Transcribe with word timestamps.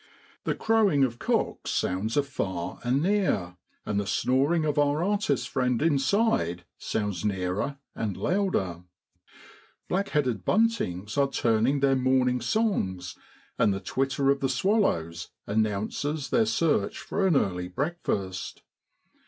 The 0.45 0.55
crowing 0.55 1.03
of 1.03 1.19
cocks 1.19 1.69
sounds 1.69 2.17
afar 2.17 2.79
and 2.83 3.03
near: 3.03 3.57
and 3.85 3.99
the 3.99 4.07
snoring 4.07 4.65
of 4.65 4.79
our 4.79 5.03
artist 5.03 5.47
friend 5.47 5.79
inside 5.79 6.65
sounds 6.79 7.23
nearer 7.23 7.77
and 7.93 8.17
louder. 8.17 8.83
Black 9.87 10.09
headed 10.09 10.43
buntings 10.43 11.19
are 11.19 11.27
tuning 11.29 11.81
their 11.81 11.95
morning 11.95 12.41
songs, 12.41 13.15
and 13.59 13.71
the 13.71 13.79
twitter 13.79 14.31
of 14.31 14.39
the 14.39 14.49
swallows 14.49 15.29
announces 15.45 16.31
their 16.31 16.47
search 16.47 16.97
for 16.97 17.27
an 17.27 17.35
early 17.35 17.67
breakfast. 17.67 18.63